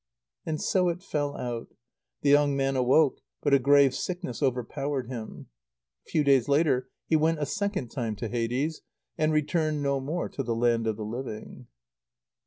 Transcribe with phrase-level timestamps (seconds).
[0.47, 1.75] And so it fell out.
[2.21, 5.45] The young man awoke; but a grave sickness overpowered him.
[6.07, 8.81] A few days later he went a second time to Hades,
[9.15, 11.67] and returned no more to the land of the living.